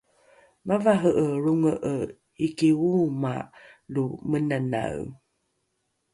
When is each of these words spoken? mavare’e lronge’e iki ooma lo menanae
mavare’e 0.67 1.25
lronge’e 1.43 1.95
iki 2.47 2.69
ooma 2.97 3.33
lo 3.93 4.05
menanae 4.29 5.01